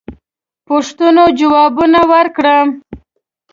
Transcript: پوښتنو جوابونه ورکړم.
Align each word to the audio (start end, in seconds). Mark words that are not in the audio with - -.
پوښتنو 0.67 1.23
جوابونه 1.39 1.99
ورکړم. 2.11 2.67